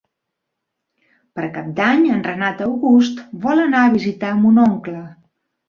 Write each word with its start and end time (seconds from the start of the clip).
Per 1.39 1.45
Cap 1.57 1.67
d'Any 1.81 2.01
en 2.15 2.25
Renat 2.29 2.65
August 2.69 3.23
vol 3.47 3.65
anar 3.69 3.85
a 3.85 3.95
visitar 3.99 4.35
mon 4.43 4.61
oncle. 4.67 5.07